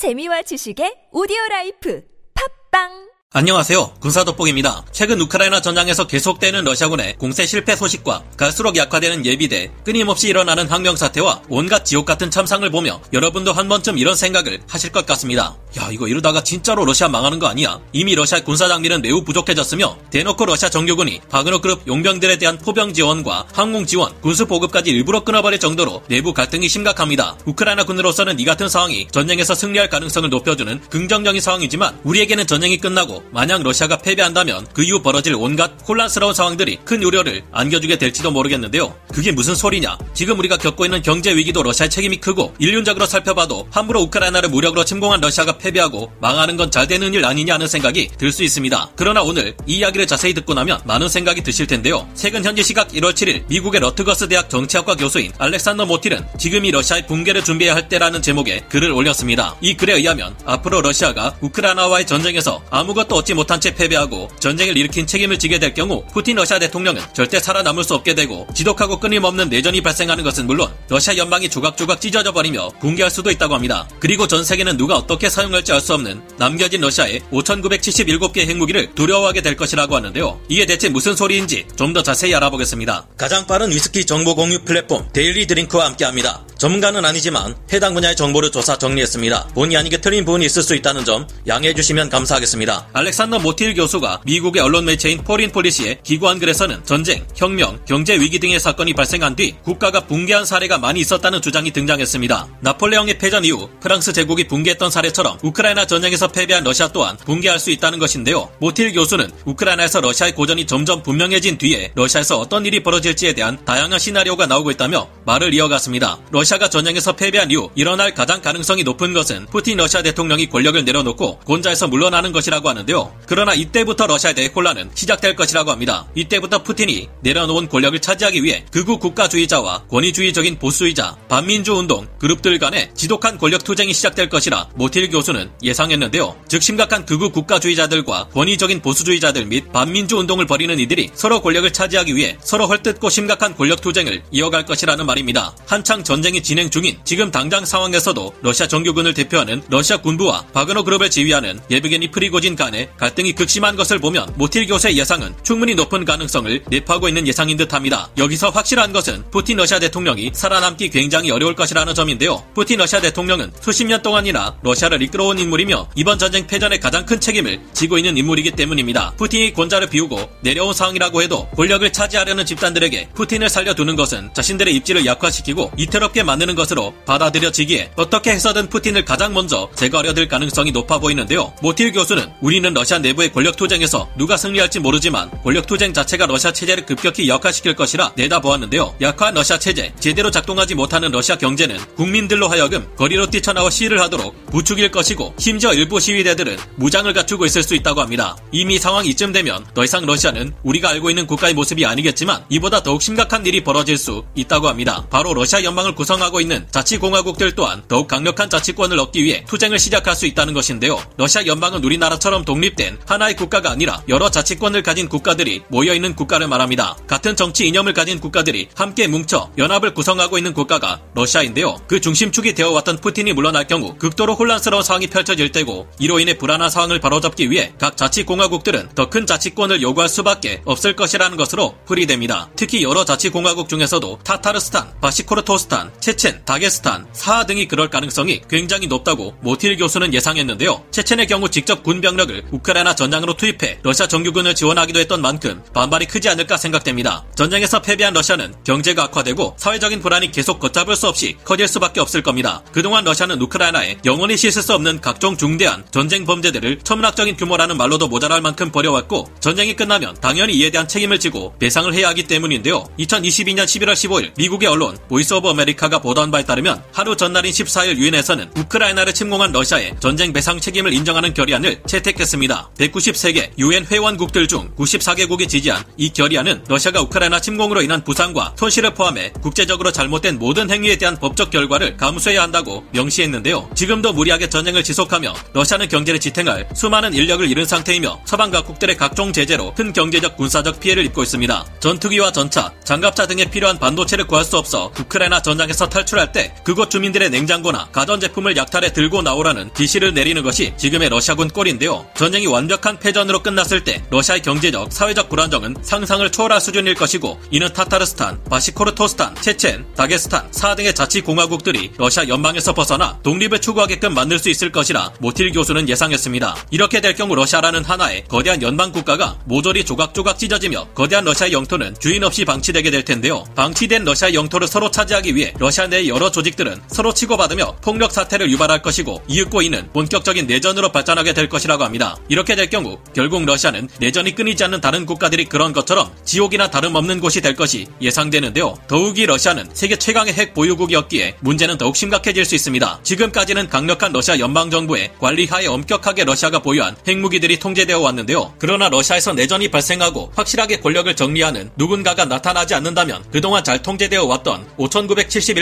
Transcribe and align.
재미와 0.00 0.40
지식의 0.48 1.12
오디오 1.12 1.36
라이프. 1.50 2.00
팟빵 2.32 3.09
안녕하세요. 3.32 3.92
군사 4.00 4.24
돋보기입니다. 4.24 4.82
최근 4.90 5.20
우크라이나 5.20 5.60
전장에서 5.60 6.08
계속되는 6.08 6.64
러시아군의 6.64 7.14
공세 7.16 7.46
실패 7.46 7.76
소식과 7.76 8.24
갈수록 8.36 8.76
약화되는 8.76 9.24
예비대, 9.24 9.70
끊임없이 9.84 10.26
일어나는 10.26 10.66
항명 10.66 10.96
사태와 10.96 11.40
온갖 11.48 11.84
지옥 11.84 12.06
같은 12.06 12.28
참상을 12.28 12.68
보며 12.70 13.00
여러분도 13.12 13.52
한 13.52 13.68
번쯤 13.68 13.98
이런 13.98 14.16
생각을 14.16 14.58
하실 14.66 14.90
것 14.90 15.06
같습니다. 15.06 15.56
야, 15.78 15.90
이거 15.92 16.08
이러다가 16.08 16.42
진짜로 16.42 16.84
러시아 16.84 17.06
망하는 17.06 17.38
거 17.38 17.46
아니야? 17.46 17.78
이미 17.92 18.16
러시아 18.16 18.40
군사 18.40 18.66
장비는 18.66 19.00
매우 19.00 19.22
부족해졌으며 19.22 19.96
대놓고 20.10 20.46
러시아 20.46 20.68
정규군이 20.68 21.20
바그너 21.30 21.60
그룹 21.60 21.86
용병들에 21.86 22.36
대한 22.38 22.58
포병 22.58 22.94
지원과 22.94 23.46
항공 23.52 23.86
지원, 23.86 24.12
군수 24.22 24.46
보급까지 24.46 24.90
일부러 24.90 25.22
끊어버릴 25.22 25.60
정도로 25.60 26.02
내부 26.08 26.34
갈등이 26.34 26.68
심각합니다. 26.68 27.36
우크라이나 27.44 27.84
군으로서는 27.84 28.40
이 28.40 28.44
같은 28.44 28.68
상황이 28.68 29.06
전쟁에서 29.12 29.54
승리할 29.54 29.88
가능성을 29.88 30.28
높여주는 30.30 30.80
긍정적인 30.90 31.40
상황이지만 31.40 32.00
우리에게는 32.02 32.48
전쟁이 32.48 32.76
끝나고 32.76 33.19
만약 33.32 33.62
러시아가 33.62 33.96
패배한다면 33.98 34.66
그 34.72 34.82
이후 34.82 35.02
벌어질 35.02 35.34
온갖 35.34 35.72
혼란스러운 35.86 36.34
상황들이 36.34 36.78
큰 36.84 37.02
우려를 37.02 37.42
안겨주게 37.52 37.98
될지도 37.98 38.30
모르겠는데요. 38.30 38.94
그게 39.12 39.32
무슨 39.32 39.54
소리냐? 39.54 39.98
지금 40.14 40.38
우리가 40.38 40.56
겪고 40.56 40.84
있는 40.84 41.02
경제 41.02 41.34
위기도 41.34 41.62
러시아의 41.62 41.90
책임이 41.90 42.18
크고 42.18 42.54
인륜적으로 42.58 43.06
살펴봐도 43.06 43.68
함부로 43.70 44.00
우크라이나를 44.02 44.48
무력으로 44.48 44.84
침공한 44.84 45.20
러시아가 45.20 45.58
패배하고 45.58 46.10
망하는 46.20 46.56
건 46.56 46.70
잘 46.70 46.86
되는 46.86 47.12
일 47.12 47.24
아니냐 47.24 47.54
하는 47.54 47.66
생각이 47.66 48.10
들 48.16 48.30
수 48.30 48.44
있습니다. 48.44 48.90
그러나 48.94 49.22
오늘 49.22 49.56
이 49.66 49.78
이야기를 49.78 50.06
자세히 50.06 50.32
듣고 50.34 50.54
나면 50.54 50.80
많은 50.84 51.08
생각이 51.08 51.42
드실 51.42 51.66
텐데요. 51.66 52.08
최근 52.14 52.44
현지 52.44 52.62
시각 52.62 52.88
1월 52.90 53.12
7일 53.12 53.42
미국의 53.48 53.80
러트거스 53.80 54.28
대학 54.28 54.48
정치학과 54.48 54.94
교수인 54.94 55.32
알렉산더 55.36 55.86
모틸은 55.86 56.24
지금이 56.38 56.70
러시아의 56.70 57.08
붕괴를 57.08 57.42
준비해야 57.42 57.74
할 57.74 57.88
때라는 57.88 58.22
제목의 58.22 58.68
글을 58.68 58.92
올렸습니다. 58.92 59.56
이 59.60 59.74
글에 59.76 59.94
의하면 59.94 60.36
앞으로 60.44 60.80
러시아가 60.80 61.34
우크라이나와의 61.40 62.06
전쟁에서 62.06 62.62
아무것도 62.70 63.09
얻지 63.16 63.34
못한 63.34 63.60
채 63.60 63.74
패배하고 63.74 64.30
전쟁을 64.40 64.76
일으킨 64.76 65.06
책임을 65.06 65.38
지게 65.38 65.58
될 65.58 65.74
경우 65.74 66.04
푸틴 66.12 66.36
러시아 66.36 66.58
대통령은 66.58 67.02
절대 67.12 67.38
살아남을 67.38 67.84
수 67.84 67.94
없게 67.94 68.14
되고 68.14 68.46
지독하고 68.54 68.98
끊임없는 69.00 69.48
내전이 69.50 69.80
발생하는 69.82 70.24
것은 70.24 70.46
물론 70.46 70.70
러시아 70.88 71.16
연방이 71.16 71.48
조각조각 71.48 72.00
찢어져 72.00 72.32
버리며 72.32 72.70
붕괴할 72.80 73.10
수도 73.10 73.30
있다고 73.30 73.54
합니다. 73.54 73.86
그리고 73.98 74.26
전 74.26 74.44
세계는 74.44 74.76
누가 74.76 74.96
어떻게 74.96 75.28
사용할지 75.28 75.72
알 75.72 75.80
수 75.80 75.94
없는 75.94 76.20
남겨진 76.38 76.80
러시아의 76.82 77.20
5,977개 77.32 78.46
핵무기를 78.46 78.94
두려워하게 78.94 79.40
될 79.42 79.56
것이라고 79.56 79.96
하는데요. 79.96 80.40
이게 80.48 80.66
대체 80.66 80.88
무슨 80.88 81.16
소리인지 81.16 81.66
좀 81.76 81.90
더 81.90 82.04
자세히 82.04 82.32
알아보겠습니다. 82.36 83.08
가장 83.16 83.48
빠른 83.48 83.68
위스키 83.70 84.04
정보 84.06 84.36
공유 84.36 84.60
플랫폼 84.64 85.08
데일리 85.12 85.48
드링크와 85.48 85.86
함께합니다. 85.86 86.44
전문가는 86.60 87.02
아니지만 87.02 87.56
해당 87.72 87.94
분야의 87.94 88.14
정보를 88.16 88.52
조사 88.52 88.76
정리했습니다. 88.76 89.48
본의 89.54 89.78
아니게 89.78 89.96
틀린 89.96 90.26
부분이 90.26 90.44
있을 90.44 90.62
수 90.62 90.74
있다는 90.74 91.06
점 91.06 91.26
양해해 91.46 91.72
주시면 91.72 92.10
감사하겠습니다. 92.10 92.88
알렉산더 92.92 93.38
모틸 93.38 93.72
교수가 93.72 94.20
미국의 94.26 94.60
언론 94.60 94.84
매체인 94.84 95.24
포린 95.24 95.50
폴리시에 95.52 96.00
기고한 96.04 96.38
글에서는 96.38 96.84
전쟁, 96.84 97.26
혁명, 97.34 97.82
경제 97.86 98.14
위기 98.20 98.38
등의 98.38 98.60
사건이 98.60 98.92
발생한 98.92 99.36
뒤 99.36 99.56
국가가 99.62 100.00
붕괴한 100.00 100.44
사례가 100.44 100.76
많이 100.76 101.00
있었다는 101.00 101.40
주장이 101.40 101.70
등장했습니다. 101.70 102.48
나폴레옹의 102.60 103.16
패전 103.16 103.46
이후 103.46 103.70
프랑스 103.80 104.12
제국이 104.12 104.46
붕괴했던 104.46 104.90
사례처럼 104.90 105.38
우크라이나 105.42 105.86
전쟁에서 105.86 106.28
패배한 106.28 106.62
러시아 106.62 106.88
또한 106.88 107.16
붕괴할 107.24 107.58
수 107.58 107.70
있다는 107.70 107.98
것인데요. 107.98 108.50
모틸 108.60 108.92
교수는 108.92 109.30
우크라이나에서 109.46 110.02
러시아의 110.02 110.34
고전이 110.34 110.66
점점 110.66 111.02
분명해진 111.02 111.56
뒤에 111.56 111.92
러시아에서 111.94 112.38
어떤 112.38 112.66
일이 112.66 112.82
벌어질지에 112.82 113.32
대한 113.32 113.64
다양한 113.64 113.98
시나리오가 113.98 114.44
나오고 114.44 114.70
있다며 114.72 115.08
말을 115.24 115.54
이어갔습니다. 115.54 116.18
러시아 116.30 116.49
가 116.58 116.68
전쟁에서 116.68 117.12
패배한 117.12 117.50
이후 117.50 117.70
일어날 117.74 118.14
가장 118.14 118.42
가능성이 118.42 118.82
높은 118.82 119.12
것은 119.12 119.46
푸틴 119.46 119.76
러시아 119.76 120.02
대통령이 120.02 120.48
권력을 120.48 120.84
내려놓고 120.84 121.38
권좌에서 121.40 121.88
물러나는 121.88 122.32
것이라고 122.32 122.68
하는데요. 122.68 123.14
그러나 123.26 123.54
이때부터 123.54 124.06
러시아에 124.06 124.34
대해 124.34 124.50
혼란은 124.54 124.90
시작될 124.94 125.36
것이라고 125.36 125.70
합니다. 125.70 126.06
이때부터 126.14 126.62
푸틴이 126.62 127.08
내려놓은 127.20 127.68
권력을 127.68 127.98
차지하기 128.00 128.42
위해 128.42 128.64
극우 128.72 128.98
국가주의자와 128.98 129.84
권위주의적인 129.88 130.58
보수주의자, 130.58 131.16
반민주 131.28 131.74
운동, 131.74 132.06
그룹들 132.18 132.58
간의 132.58 132.90
지독한 132.94 133.38
권력 133.38 133.64
투쟁이 133.64 133.92
시작될 133.92 134.28
것이라 134.28 134.68
모틸 134.74 135.10
교수는 135.10 135.50
예상했는데요. 135.62 136.36
즉 136.48 136.62
심각한 136.62 137.06
극우 137.06 137.30
국가주의자들과 137.30 138.28
권위적인 138.32 138.82
보수주의자들 138.82 139.46
및 139.46 139.72
반민주 139.72 140.16
운동을 140.16 140.46
벌이는 140.46 140.78
이들이 140.78 141.10
서로 141.14 141.40
권력을 141.40 141.72
차지하기 141.72 142.14
위해 142.16 142.36
서로 142.40 142.66
헐뜯고 142.66 143.08
심각한 143.08 143.56
권력 143.56 143.80
투쟁을 143.80 144.22
이어갈 144.30 144.66
것이라는 144.66 145.06
말입니다. 145.06 145.54
한창 145.66 146.02
전쟁이 146.04 146.39
진행 146.42 146.70
중인 146.70 146.98
지금 147.04 147.30
당장 147.30 147.64
상황에서도 147.64 148.34
러시아 148.42 148.66
정규군을 148.66 149.14
대표하는 149.14 149.62
러시아 149.68 149.96
군부와 149.98 150.46
바그너 150.52 150.82
그룹을 150.82 151.10
지휘하는 151.10 151.60
예브게니 151.70 152.10
프리고진 152.10 152.56
간의 152.56 152.88
갈등이 152.96 153.34
극심한 153.34 153.76
것을 153.76 153.98
보면 153.98 154.32
모틸 154.36 154.66
교수의 154.66 154.98
예상은 154.98 155.34
충분히 155.42 155.74
높은 155.74 156.04
가능성을 156.04 156.64
내포하고 156.68 157.08
있는 157.08 157.26
예상인 157.26 157.56
듯합니다. 157.56 158.10
여기서 158.18 158.50
확실한 158.50 158.92
것은 158.92 159.24
푸틴 159.30 159.56
러시아 159.56 159.78
대통령이 159.78 160.30
살아남기 160.34 160.90
굉장히 160.90 161.30
어려울 161.30 161.54
것이라는 161.54 161.94
점인데요. 161.94 162.44
푸틴 162.54 162.78
러시아 162.78 163.00
대통령은 163.00 163.52
수십 163.60 163.84
년 163.84 164.02
동안이나 164.02 164.56
러시아를 164.62 165.02
이끌어온 165.02 165.38
인물이며 165.38 165.90
이번 165.96 166.18
전쟁 166.18 166.46
패전의 166.46 166.80
가장 166.80 167.04
큰 167.06 167.20
책임을 167.20 167.60
지고 167.72 167.98
있는 167.98 168.16
인물이기 168.16 168.52
때문입니다. 168.52 169.14
푸틴이 169.16 169.52
권자를 169.52 169.88
비우고 169.88 170.30
내려온 170.42 170.72
상황이라고 170.72 171.22
해도 171.22 171.48
권력을 171.50 171.90
차지하려는 171.92 172.46
집단들에게 172.46 173.08
푸틴을 173.14 173.48
살려두는 173.48 173.96
것은 173.96 174.30
자신들의 174.34 174.74
입지를 174.76 175.04
약화시키고 175.06 175.72
이태롭게 175.76 176.22
만드는 176.30 176.54
것으로 176.54 176.94
받아들여지기에 177.06 177.92
어떻게 177.96 178.30
해서든 178.30 178.68
푸틴을 178.68 179.04
가장 179.04 179.34
먼저 179.34 179.68
제거하려 179.74 180.14
들 180.14 180.28
가능성이 180.28 180.70
높아 180.70 180.98
보이는데요. 180.98 181.52
모틸 181.60 181.92
교수는 181.92 182.30
우리는 182.40 182.72
러시아 182.72 182.98
내부의 182.98 183.32
권력 183.32 183.56
투쟁에서 183.56 184.08
누가 184.16 184.36
승리할지 184.36 184.78
모르지만 184.78 185.30
권력 185.42 185.66
투쟁 185.66 185.92
자체가 185.92 186.26
러시아 186.26 186.52
체제를 186.52 186.86
급격히 186.86 187.28
약화시킬 187.28 187.74
것이라 187.74 188.12
내다보았는데요. 188.16 188.94
약화한 189.00 189.34
러시아 189.34 189.58
체제, 189.58 189.92
제대로 189.98 190.30
작동하지 190.30 190.74
못하는 190.74 191.10
러시아 191.10 191.36
경제는 191.36 191.78
국민들로 191.96 192.48
하여금 192.48 192.86
거리로 192.96 193.26
뛰쳐나와 193.26 193.70
시위를 193.70 194.00
하도록 194.02 194.34
부추길 194.46 194.90
것이고 194.90 195.34
심지어 195.38 195.72
일부 195.72 195.98
시위대들은 195.98 196.56
무장을 196.76 197.12
갖추고 197.12 197.46
있을 197.46 197.62
수 197.62 197.74
있다고 197.74 198.00
합니다. 198.00 198.36
이미 198.52 198.78
상황이 198.78 199.08
이쯤 199.10 199.32
되면 199.32 199.64
더 199.74 199.84
이상 199.84 200.06
러시아는 200.06 200.52
우리가 200.62 200.90
알고 200.90 201.10
있는 201.10 201.26
국가의 201.26 201.54
모습이 201.54 201.84
아니겠지만 201.84 202.44
이보다 202.48 202.82
더욱 202.82 203.02
심각한 203.02 203.44
일이 203.46 203.64
벌어질 203.64 203.96
수 203.96 204.24
있다고 204.34 204.68
합니다. 204.68 205.06
바로 205.10 205.34
러시아 205.34 205.62
연방을 205.64 205.94
구 205.94 206.04
성하고 206.20 206.40
있는 206.40 206.66
자치공화국들 206.70 207.54
또한 207.54 207.82
더욱 207.88 208.06
강력한 208.06 208.50
자치권을 208.50 208.98
얻기 208.98 209.24
위해 209.24 209.44
투쟁을 209.48 209.78
시작할 209.78 210.14
수 210.14 210.26
있다는 210.26 210.52
것인데요. 210.52 211.02
러시아 211.16 211.46
연방은 211.46 211.82
우리나라처럼 211.84 212.44
독립된 212.44 212.98
하나의 213.06 213.36
국가가 213.36 213.70
아니라 213.70 214.02
여러 214.08 214.30
자치권을 214.30 214.82
가진 214.82 215.08
국가들이 215.08 215.62
모여있는 215.68 216.14
국가를 216.14 216.48
말합니다. 216.48 216.96
같은 217.06 217.36
정치 217.36 217.66
이념을 217.68 217.94
가진 217.94 218.20
국가들이 218.20 218.68
함께 218.74 219.06
뭉쳐 219.06 219.50
연합을 219.56 219.94
구성하고 219.94 220.38
있는 220.38 220.52
국가가 220.52 221.00
러시아인데요. 221.14 221.76
그 221.86 222.00
중심축이 222.00 222.54
되어왔던 222.54 222.98
푸틴이 222.98 223.32
물러날 223.32 223.66
경우 223.66 223.96
극도로 223.96 224.34
혼란스러운 224.34 224.82
상황이 224.82 225.06
펼쳐질 225.06 225.52
때고 225.52 225.88
이로 225.98 226.20
인해 226.20 226.36
불안한 226.36 226.70
상황을 226.70 227.00
바로잡기 227.00 227.50
위해 227.50 227.72
각 227.78 227.96
자치공화국들은 227.96 228.90
더 228.94 229.10
큰 229.10 229.26
자치권을 229.26 229.82
요구할 229.82 230.08
수밖에 230.08 230.62
없을 230.64 230.94
것이라는 230.94 231.36
것으로 231.36 231.74
풀이됩니다. 231.84 232.48
특히 232.54 232.84
여러 232.84 233.04
자치공화국 233.04 233.68
중에서도 233.68 234.20
타타르스탄, 234.22 234.94
바시코르토스탄, 235.00 235.90
체첸, 236.00 236.42
다게스탄, 236.46 237.06
사하 237.12 237.44
등이 237.44 237.68
그럴 237.68 237.90
가능성이 237.90 238.40
굉장히 238.48 238.86
높다고 238.86 239.34
모틸 239.42 239.76
교수는 239.76 240.14
예상했는데요. 240.14 240.82
체첸의 240.90 241.26
경우 241.26 241.50
직접 241.50 241.82
군 241.82 242.00
병력을 242.00 242.44
우크라이나 242.50 242.94
전장으로 242.94 243.34
투입해 243.34 243.80
러시아 243.82 244.08
정규군을 244.08 244.54
지원하기도 244.54 244.98
했던 244.98 245.20
만큼 245.20 245.62
반발이 245.74 246.06
크지 246.06 246.30
않을까 246.30 246.56
생각됩니다. 246.56 247.24
전쟁에서 247.34 247.82
패배한 247.82 248.14
러시아는 248.14 248.54
경제가 248.64 249.04
악화되고 249.04 249.56
사회적인 249.58 250.00
불안이 250.00 250.30
계속 250.30 250.58
걷잡을 250.58 250.96
수 250.96 251.06
없이 251.06 251.36
커질 251.44 251.68
수밖에 251.68 252.00
없을 252.00 252.22
겁니다. 252.22 252.62
그동안 252.72 253.04
러시아는 253.04 253.40
우크라이나에 253.42 253.98
영원히 254.06 254.36
씻을 254.38 254.62
수 254.62 254.72
없는 254.72 255.02
각종 255.02 255.36
중대한 255.36 255.84
전쟁 255.90 256.24
범죄들을 256.24 256.80
천문학적인 256.82 257.36
규모라는 257.36 257.76
말로도 257.76 258.08
모자랄 258.08 258.40
만큼 258.40 258.72
벌여왔고 258.72 259.28
전쟁이 259.40 259.76
끝나면 259.76 260.16
당연히 260.20 260.54
이에 260.54 260.70
대한 260.70 260.88
책임을 260.88 261.20
지고 261.20 261.54
배상을 261.58 261.92
해야 261.92 262.08
하기 262.08 262.26
때문인데요. 262.26 262.84
2022년 262.98 263.64
11월 263.64 263.92
15일 263.92 264.32
미국의 264.38 264.68
언론 264.68 264.96
보이스 265.08 265.34
오브 265.34 265.48
아메리카 265.48 265.89
가 265.90 265.98
보도한 265.98 266.30
바에 266.30 266.44
따르면 266.44 266.82
하루 266.92 267.16
전날인 267.16 267.52
14일 267.52 267.96
유엔에서는 267.96 268.52
우크라이나를 268.56 269.12
침공한 269.12 269.50
러시아의 269.52 269.96
전쟁 269.98 270.32
배상 270.32 270.60
책임을 270.60 270.92
인정하는 270.92 271.34
결의안을 271.34 271.82
채택했습니다. 271.86 272.70
193개 272.78 273.50
유엔 273.58 273.84
회원국들 273.84 274.46
중 274.46 274.70
94개국이 274.76 275.48
지지한 275.48 275.82
이 275.96 276.10
결의안은 276.10 276.64
러시아가 276.68 277.00
우크라이나 277.02 277.40
침공으로 277.40 277.82
인한 277.82 278.04
부상과 278.04 278.54
손실을 278.56 278.94
포함해 278.94 279.32
국제적으로 279.42 279.90
잘못된 279.90 280.38
모든 280.38 280.70
행위에 280.70 280.96
대한 280.96 281.16
법적 281.16 281.50
결과를 281.50 281.96
감수해야 281.96 282.42
한다고 282.42 282.84
명시했는데요. 282.92 283.70
지금도 283.74 284.12
무리하게 284.12 284.48
전쟁을 284.48 284.84
지속하며 284.84 285.34
러시아는 285.52 285.88
경제를 285.88 286.20
지탱할 286.20 286.68
수많은 286.74 287.14
인력을 287.14 287.48
잃은 287.50 287.64
상태이며 287.64 288.20
서방 288.24 288.50
각국들의 288.50 288.96
각종 288.96 289.32
제재로 289.32 289.74
큰 289.74 289.92
경제적 289.92 290.36
군사적 290.36 290.78
피해를 290.78 291.04
입고 291.06 291.22
있습니다. 291.22 291.64
전투기와 291.80 292.30
전차, 292.30 292.72
장갑차 292.84 293.26
등에 293.26 293.46
필요한 293.46 293.78
반도체를 293.78 294.26
구할 294.26 294.44
수 294.44 294.56
없어 294.56 294.92
우크라이나 295.00 295.42
전장에서 295.42 295.79
탈출할 295.88 296.32
때 296.32 296.54
그곳 296.64 296.90
주민들의 296.90 297.30
냉장고나 297.30 297.88
가전제품을 297.92 298.56
약탈해 298.56 298.92
들고 298.92 299.22
나오라는 299.22 299.70
지시를 299.74 300.14
내리는 300.14 300.42
것이 300.42 300.72
지금의 300.76 301.08
러시아군 301.08 301.48
꼴인데요. 301.48 302.06
전쟁이 302.14 302.46
완벽한 302.46 302.98
패전으로 302.98 303.42
끝났을 303.42 303.84
때 303.84 304.02
러시아의 304.10 304.42
경제적, 304.42 304.92
사회적 304.92 305.28
불안정은 305.28 305.76
상상을 305.82 306.30
초월할 306.30 306.60
수준일 306.60 306.94
것이고 306.94 307.40
이는 307.50 307.72
타타르스탄, 307.72 308.42
바시코르토스탄, 308.44 309.34
체첸, 309.36 309.86
다게스탄, 309.96 310.48
사 310.52 310.74
등의 310.74 310.94
자치공화국들이 310.94 311.92
러시아 311.96 312.28
연방에서 312.28 312.74
벗어나 312.74 313.18
독립을 313.22 313.60
추구하게끔 313.60 314.14
만들 314.14 314.38
수 314.38 314.50
있을 314.50 314.72
것이라 314.72 315.12
모틸 315.20 315.52
교수는 315.52 315.88
예상했습니다. 315.88 316.56
이렇게 316.70 317.00
될 317.00 317.14
경우 317.14 317.34
러시아라는 317.34 317.84
하나의 317.84 318.24
거대한 318.28 318.60
연방 318.62 318.92
국가가 318.92 319.38
모조리 319.46 319.84
조각조각 319.84 320.38
찢어지며 320.38 320.88
거대한 320.94 321.24
러시아의 321.24 321.52
영토는 321.52 321.96
주인 322.00 322.24
없이 322.24 322.44
방치되게 322.44 322.90
될 322.90 323.04
텐데요. 323.04 323.44
방치된 323.54 324.04
러시아의 324.04 324.34
영토를 324.34 324.66
서로 324.68 324.90
차지하기 324.90 325.34
위해 325.34 325.54
러시아 325.58 325.69
내 325.90 326.06
여러 326.08 326.30
조직들은 326.30 326.80
서로 326.88 327.14
치고받으며 327.14 327.76
폭력 327.82 328.12
사태를 328.12 328.50
유발할 328.50 328.82
것이고 328.82 329.22
이윽고 329.28 329.62
이는 329.62 329.88
본격적인 329.92 330.46
내전으로 330.46 330.92
발전하게 330.92 331.32
될 331.32 331.48
것이라고 331.48 331.84
합니다. 331.84 332.16
이렇게 332.28 332.54
될 332.54 332.68
경우 332.68 332.98
결국 333.14 333.44
러시아는 333.44 333.88
내전이 333.98 334.34
끊이지 334.34 334.62
않는 334.64 334.80
다른 334.80 335.06
국가들이 335.06 335.46
그런 335.46 335.72
것처럼 335.72 336.10
지옥이나 336.24 336.70
다름없는 336.70 337.20
곳이 337.20 337.40
될 337.40 337.56
것이 337.56 337.86
예상되는데요. 338.00 338.76
더욱이 338.88 339.26
러시아는 339.26 339.70
세계 339.72 339.96
최강의 339.96 340.34
핵 340.34 340.54
보유국이었기에 340.54 341.36
문제는 341.40 341.78
더욱 341.78 341.96
심각해질 341.96 342.44
수 342.44 342.54
있습니다. 342.54 343.00
지금까지는 343.02 343.68
강력한 343.68 344.12
러시아 344.12 344.38
연방정부의 344.38 345.12
관리하에 345.18 345.66
엄격하게 345.66 346.24
러시아가 346.24 346.60
보유한 346.60 346.96
핵무기들이 347.08 347.58
통제되어 347.58 348.00
왔는데요. 348.00 348.54
그러나 348.58 348.88
러시아에서 348.88 349.32
내전이 349.32 349.70
발생하고 349.70 350.32
확실하게 350.34 350.80
권력을 350.80 351.14
정리하는 351.16 351.70
누군가가 351.76 352.24
나타나지 352.24 352.74
않는다면 352.74 353.24
그동안 353.32 353.64
잘 353.64 353.82
통제되어 353.82 354.24
왔던 354.24 354.66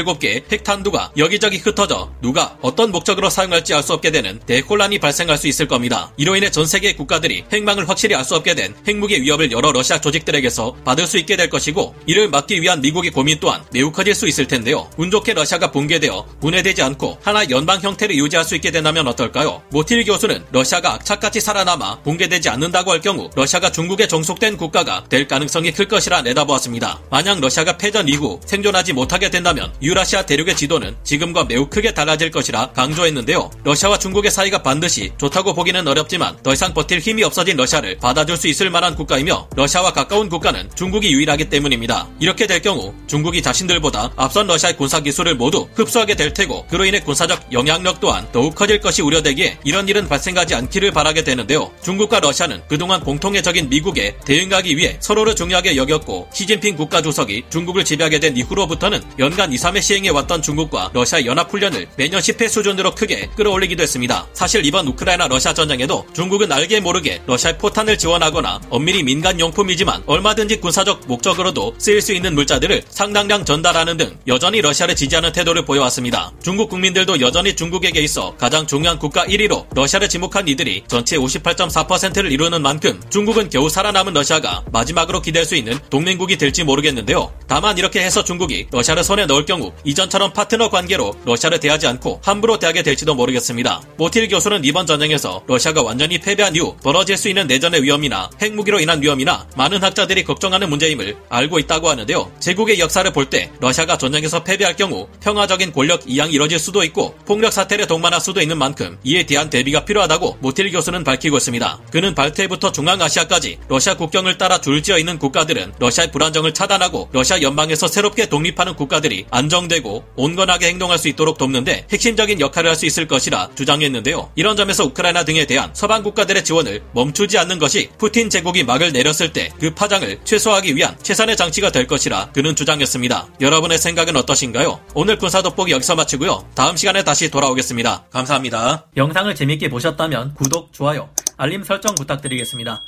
5,977개의 0.04 0.50
핵탄두가 0.52 1.12
여기저기 1.16 1.58
흩어져 1.58 2.10
누가 2.20 2.56
어떤 2.60 2.90
목적으로 2.90 3.30
사용할지 3.30 3.74
알 3.74 3.82
수 3.82 3.92
없게 3.94 4.10
되는 4.10 4.38
대혼란이 4.40 4.98
발생할 4.98 5.38
수 5.38 5.46
있을 5.48 5.66
겁니다. 5.68 6.12
이로 6.16 6.36
인해 6.36 6.50
전 6.50 6.66
세계 6.66 6.94
국가들이 6.94 7.44
행방을 7.52 7.88
확실히 7.88 8.14
알 8.14 8.24
수 8.24 8.34
없게 8.34 8.54
된 8.54 8.74
핵무기 8.86 9.22
위협을 9.22 9.50
여러 9.52 9.72
러시아 9.72 9.98
조직들에게서 9.98 10.76
받을 10.84 11.06
수 11.06 11.16
있게 11.16 11.36
될 11.36 11.48
것이고 11.48 11.94
이를 12.06 12.28
막기 12.28 12.60
위한 12.60 12.82
미국의 12.82 13.10
고민 13.10 13.38
또한 13.40 13.62
매우 13.72 13.90
커질 13.90 14.14
수 14.14 14.28
있을 14.28 14.46
텐데요. 14.46 14.90
운 14.98 15.10
좋게 15.10 15.32
러시아가 15.32 15.70
붕괴되어 15.70 16.26
분해되지 16.40 16.82
않고 16.82 17.18
하나 17.22 17.48
연방 17.48 17.80
형태를 17.80 18.16
유지할 18.16 18.44
수 18.44 18.54
있게 18.56 18.70
된다면 18.70 19.08
어떨까요? 19.08 19.62
모틸 19.70 20.04
교수는 20.04 20.44
러시아가 20.52 20.94
악착같이 20.94 21.40
살아남아 21.40 22.00
붕괴되지 22.02 22.50
않는다고 22.50 22.90
할 22.90 23.00
경우 23.00 23.30
러시아가 23.34 23.70
중국에 23.72 24.06
종속된 24.06 24.58
국가가 24.58 25.04
될 25.08 25.26
가능성이 25.26 25.72
클 25.72 25.88
것이라 25.88 26.20
내다보았습니다. 26.22 27.00
만약 27.10 27.40
러시아가 27.40 27.78
패전 27.78 28.08
이후 28.08 28.38
생존하지 28.44 28.92
못하게 28.92 29.30
된다면 29.30 29.72
유라시아 29.88 30.26
대륙의 30.26 30.54
지도는 30.54 30.94
지금과 31.02 31.44
매우 31.44 31.66
크게 31.66 31.94
달라질 31.94 32.30
것이라 32.30 32.72
강조했는데요. 32.72 33.50
러시아와 33.64 33.98
중국의 33.98 34.30
사이가 34.30 34.62
반드시 34.62 35.10
좋다고 35.16 35.54
보기는 35.54 35.88
어렵지만 35.88 36.36
더 36.42 36.52
이상 36.52 36.74
버틸 36.74 36.98
힘이 36.98 37.24
없어진 37.24 37.56
러시아를 37.56 37.96
받아줄 37.96 38.36
수 38.36 38.48
있을 38.48 38.68
만한 38.68 38.94
국가이며 38.94 39.48
러시아와 39.56 39.94
가까운 39.94 40.28
국가는 40.28 40.68
중국이 40.74 41.10
유일하기 41.10 41.48
때문입니다. 41.48 42.06
이렇게 42.20 42.46
될 42.46 42.60
경우 42.60 42.92
중국이 43.06 43.40
자신들보다 43.40 44.12
앞선 44.16 44.46
러시아의 44.46 44.76
군사 44.76 45.00
기술을 45.00 45.36
모두 45.36 45.66
흡수하게 45.74 46.16
될 46.16 46.34
테고 46.34 46.66
그로 46.66 46.84
인해 46.84 47.00
군사적 47.00 47.50
영향력 47.50 47.98
또한 48.00 48.28
더욱 48.30 48.54
커질 48.54 48.82
것이 48.82 49.00
우려되기에 49.00 49.60
이런 49.64 49.88
일은 49.88 50.06
발생하지 50.06 50.54
않기를 50.54 50.90
바라게 50.90 51.24
되는데요. 51.24 51.72
중국과 51.82 52.20
러시아는 52.20 52.60
그동안 52.68 53.00
공통의 53.00 53.42
적인 53.42 53.70
미국에 53.70 54.16
대응하기 54.26 54.76
위해 54.76 54.98
서로를 55.00 55.34
중요하게 55.34 55.76
여겼고 55.76 56.28
시진핑 56.34 56.76
국가주석이 56.76 57.44
중국을 57.48 57.86
지배하게 57.86 58.20
된 58.20 58.36
이후로부터는 58.36 59.02
연간 59.18 59.50
2, 59.50 59.56
3회 59.56 59.77
시행해 59.80 60.10
왔던 60.10 60.42
중국과 60.42 60.90
러시아 60.92 61.24
연합훈련을 61.24 61.88
매년 61.96 62.20
10회 62.20 62.48
수준으로 62.48 62.94
크게 62.94 63.28
끌어올리기도 63.36 63.82
했습니다. 63.82 64.26
사실 64.32 64.64
이번 64.64 64.86
우크라이나 64.88 65.28
러시아 65.28 65.54
전쟁에도 65.54 66.06
중국은 66.12 66.50
알게 66.50 66.80
모르게 66.80 67.22
러시아의 67.26 67.58
포탄을 67.58 67.98
지원하거나 67.98 68.60
엄밀히 68.70 69.02
민간 69.02 69.38
용품이지만 69.38 70.02
얼마든지 70.06 70.60
군사적 70.60 71.06
목적으로도 71.06 71.74
쓰일 71.78 72.00
수 72.00 72.12
있는 72.12 72.34
물자들을 72.34 72.82
상당량 72.88 73.44
전달하는 73.44 73.96
등 73.96 74.16
여전히 74.26 74.60
러시아를 74.60 74.96
지지하는 74.96 75.32
태도를 75.32 75.64
보여왔습니다. 75.64 76.32
중국 76.42 76.68
국민들도 76.68 77.20
여전히 77.20 77.54
중국에게 77.54 78.00
있어 78.00 78.34
가장 78.36 78.66
중요한 78.66 78.98
국가 78.98 79.24
1위로 79.26 79.66
러시아를 79.74 80.08
지목한 80.08 80.48
이들이 80.48 80.84
전체 80.88 81.16
58.4%를 81.16 82.32
이루는 82.32 82.62
만큼 82.62 83.00
중국은 83.10 83.50
겨우 83.50 83.68
살아남은 83.68 84.12
러시아가 84.12 84.62
마지막으로 84.72 85.22
기댈 85.22 85.44
수 85.44 85.56
있는 85.56 85.78
동맹국이 85.90 86.36
될지 86.36 86.64
모르겠는데요. 86.64 87.32
다만 87.46 87.78
이렇게 87.78 88.02
해서 88.02 88.22
중국이 88.22 88.66
러시아를 88.70 89.04
손에 89.04 89.26
넣을 89.26 89.44
경우 89.44 89.67
이전처럼 89.84 90.32
파트너 90.32 90.70
관계로 90.70 91.14
러시아를 91.24 91.60
대하지 91.60 91.86
않고 91.86 92.20
함부로 92.24 92.58
대하게 92.58 92.82
될지도 92.82 93.14
모르겠습니다. 93.14 93.82
모틸 93.96 94.28
교수는 94.28 94.64
이번 94.64 94.86
전쟁에서 94.86 95.42
러시아가 95.46 95.82
완전히 95.82 96.18
패배한 96.18 96.56
이후 96.56 96.76
벌어질 96.82 97.16
수 97.16 97.28
있는 97.28 97.46
내전의 97.46 97.82
위험이나 97.82 98.30
핵무기로 98.40 98.80
인한 98.80 99.00
위험이나 99.02 99.46
많은 99.56 99.82
학자들이 99.82 100.24
걱정하는 100.24 100.68
문제임을 100.68 101.16
알고 101.28 101.58
있다고 101.58 101.88
하는데요. 101.88 102.30
제국의 102.40 102.78
역사를 102.80 103.10
볼 103.12 103.28
때 103.28 103.50
러시아가 103.60 103.98
전쟁에서 103.98 104.42
패배할 104.42 104.74
경우 104.74 105.06
평화적인 105.22 105.72
권력 105.72 106.02
이양이 106.06 106.32
이뤄질 106.32 106.58
수도 106.58 106.82
있고 106.84 107.14
폭력 107.26 107.52
사태를 107.52 107.86
동반할 107.86 108.20
수도 108.22 108.40
있는 108.40 108.56
만큼 108.56 108.98
이에 109.04 109.24
대한 109.26 109.50
대비가 109.50 109.84
필요하다고 109.84 110.38
모틸 110.40 110.70
교수는 110.72 111.04
밝히고 111.04 111.36
있습니다. 111.36 111.80
그는 111.90 112.14
발트해부터 112.14 112.72
중앙아시아까지 112.72 113.58
러시아 113.68 113.94
국경을 113.96 114.38
따라 114.38 114.60
줄지어 114.60 114.98
있는 114.98 115.18
국가들은 115.18 115.74
러시아의 115.78 116.10
불안정을 116.10 116.54
차단하고 116.54 117.10
러시아 117.12 117.42
연방에서 117.42 117.86
새롭게 117.86 118.28
독립하는 118.28 118.76
국가들이 118.76 119.26
안정되고 119.48 120.04
온건하게 120.16 120.68
행동할 120.68 120.98
수 120.98 121.08
있도록 121.08 121.38
돕는데 121.38 121.86
핵심적인 121.90 122.40
역할을 122.40 122.70
할 122.70 122.78
수 122.78 122.86
있을 122.86 123.08
것이라 123.08 123.50
주장했는데요. 123.56 124.30
이런 124.36 124.56
점에서 124.56 124.84
우크라이나 124.84 125.24
등에 125.24 125.46
대한 125.46 125.70
서방 125.72 126.04
국가들의 126.04 126.44
지원을 126.44 126.80
멈추지 126.92 127.36
않는 127.38 127.58
것이 127.58 127.88
푸틴 127.98 128.30
제국이 128.30 128.62
막을 128.62 128.92
내렸을 128.92 129.32
때 129.32 129.50
그 129.58 129.74
파장을 129.74 130.20
최소화하기 130.22 130.76
위한 130.76 130.96
최선의 131.02 131.36
장치가 131.36 131.70
될 131.72 131.88
것이라 131.88 132.30
그는 132.32 132.54
주장했습니다. 132.54 133.28
여러분의 133.40 133.78
생각은 133.78 134.14
어떠신가요? 134.16 134.80
오늘 134.94 135.18
군사 135.18 135.42
돋보기 135.42 135.72
여기서 135.72 135.96
마치고요. 135.96 136.46
다음 136.54 136.76
시간에 136.76 137.02
다시 137.02 137.30
돌아오겠습니다. 137.30 138.04
감사합니다. 138.12 138.86
영상을 138.96 139.34
재밌게 139.34 139.70
보셨다면 139.70 140.34
구독, 140.34 140.72
좋아요, 140.72 141.08
알림 141.36 141.64
설정 141.64 141.96
부탁드리겠습니다. 141.96 142.82